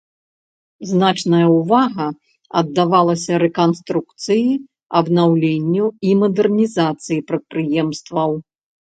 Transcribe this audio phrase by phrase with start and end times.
[0.91, 2.05] Значная ўвага
[2.61, 4.49] аддавалася рэканструкцыі,
[5.01, 8.31] абнаўленню і мадэрнізацыі прадпрыемстваў.